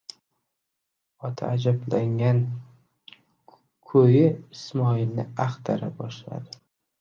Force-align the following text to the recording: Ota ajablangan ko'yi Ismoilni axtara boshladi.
Ota 1.27 1.49
ajablangan 1.57 2.39
ko'yi 3.91 4.25
Ismoilni 4.31 5.27
axtara 5.47 5.93
boshladi. 6.01 6.61